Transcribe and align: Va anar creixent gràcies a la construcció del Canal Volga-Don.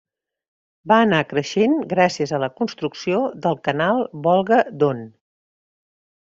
Va 0.91 0.95
anar 1.01 1.19
creixent 1.33 1.75
gràcies 1.91 2.33
a 2.37 2.41
la 2.45 2.49
construcció 2.61 3.21
del 3.47 3.61
Canal 3.69 4.05
Volga-Don. 4.27 5.07